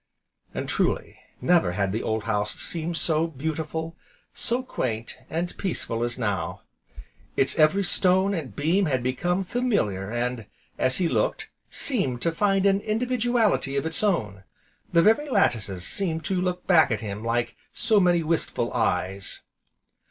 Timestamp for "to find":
12.23-12.65